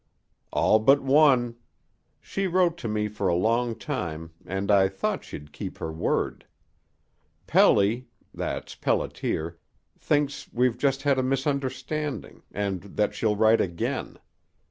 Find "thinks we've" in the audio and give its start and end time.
9.99-10.79